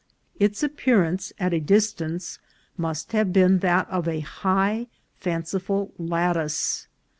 Its 0.39 0.63
appearance 0.63 1.31
at 1.39 1.53
a 1.53 1.59
distance 1.59 2.39
must 2.75 3.11
have 3.11 3.31
been 3.31 3.59
that 3.59 3.87
of 3.91 4.07
a 4.07 4.21
high, 4.21 4.87
fancifal 5.19 5.91
lattice. 5.99 6.87